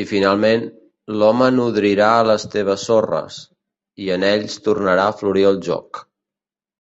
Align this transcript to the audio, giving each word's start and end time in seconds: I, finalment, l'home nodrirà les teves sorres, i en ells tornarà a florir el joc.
I, 0.00 0.02
finalment, 0.10 0.60
l'home 1.22 1.48
nodrirà 1.54 2.10
les 2.28 2.44
teves 2.54 2.84
sorres, 2.90 3.40
i 4.06 4.14
en 4.18 4.26
ells 4.30 4.58
tornarà 4.68 5.08
a 5.08 5.16
florir 5.24 5.46
el 5.50 5.62
joc. 5.70 6.04